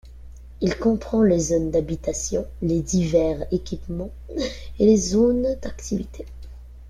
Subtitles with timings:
[0.61, 4.09] Il comprend les zones d'habitation, les divers équipements,
[4.79, 6.25] et les zones d'activités.